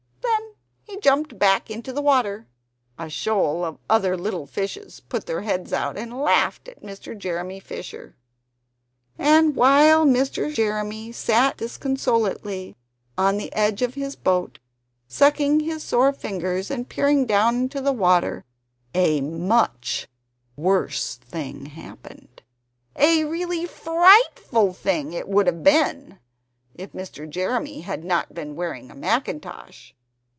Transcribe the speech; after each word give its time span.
Then 0.93 0.97
he 0.97 1.01
jumped 1.01 1.39
back 1.39 1.69
into 1.71 1.93
the 1.93 2.01
water. 2.01 2.45
And 2.99 3.07
a 3.07 3.09
shoal 3.09 3.63
of 3.63 3.79
other 3.89 4.17
little 4.17 4.45
fishes 4.45 4.99
put 4.99 5.25
their 5.25 5.41
heads 5.41 5.71
out, 5.73 5.97
and 5.97 6.21
laughed 6.21 6.67
at 6.67 6.83
Mr. 6.83 7.17
Jeremy 7.17 7.59
Fisher. 7.61 8.17
And 9.17 9.55
while 9.55 10.05
Mr. 10.05 10.53
Jeremy 10.53 11.11
sat 11.13 11.57
disconsolately 11.57 12.75
on 13.17 13.37
the 13.37 13.51
edge 13.53 13.81
of 13.81 13.95
his 13.95 14.15
boat 14.17 14.59
sucking 15.07 15.61
his 15.61 15.81
sore 15.81 16.11
fingers 16.13 16.69
and 16.69 16.89
peering 16.89 17.25
down 17.25 17.55
into 17.55 17.79
the 17.81 17.93
water 17.93 18.43
a 18.93 19.21
MUCH 19.21 20.07
worse 20.57 21.15
thing 21.15 21.67
happened; 21.67 22.43
a 22.97 23.23
really 23.23 23.65
FRIGHTFUL 23.65 24.73
thing 24.73 25.13
it 25.13 25.29
would 25.29 25.47
have 25.47 25.63
been, 25.63 26.19
if 26.75 26.91
Mr. 26.91 27.27
Jeremy 27.27 27.81
had 27.81 28.03
not 28.03 28.33
been 28.35 28.55
wearing 28.57 28.91
a 28.91 28.95
mackintosh! 28.95 29.95